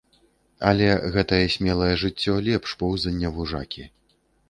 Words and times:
Але 0.69 0.87
гэтае 1.17 1.43
смелае 1.57 1.91
жыццё 2.07 2.33
лепш 2.51 2.69
поўзання 2.83 3.37
вужакі. 3.41 3.91